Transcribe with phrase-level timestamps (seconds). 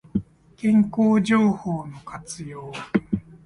[0.57, 2.71] 健康情報の活用